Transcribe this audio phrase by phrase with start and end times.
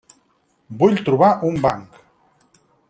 [0.79, 2.05] Vull trobar un banc.